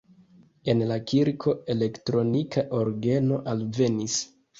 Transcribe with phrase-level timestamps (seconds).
[0.71, 4.17] En la kirko elektronika orgeno alvenis.